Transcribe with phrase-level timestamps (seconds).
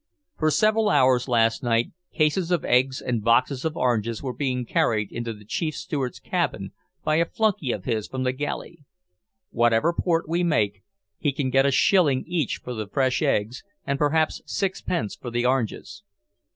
[0.39, 5.11] For several hours last night cases of eggs and boxes of oranges were being carried
[5.11, 6.71] into the Chief Steward's cabin
[7.03, 8.83] by a flunky of his from the galley.
[9.51, 10.81] Whatever port we make,
[11.19, 15.45] he can get a shilling each for the fresh eggs, and perhaps sixpence for the
[15.45, 16.01] oranges.